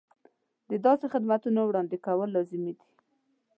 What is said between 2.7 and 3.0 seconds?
دي.